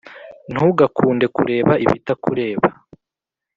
Ntugaklunde 0.51 1.25
kureba 1.35 1.73
ibitakureba 1.85 2.67